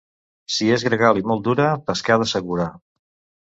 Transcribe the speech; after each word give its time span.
Si 0.55 0.69
és 0.77 0.85
gregal 0.87 1.19
i 1.21 1.25
molt 1.33 1.45
dura, 1.49 1.69
pescada 1.91 2.29
segura. 2.35 2.69